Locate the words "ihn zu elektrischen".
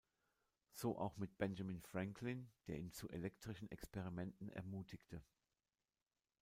2.79-3.69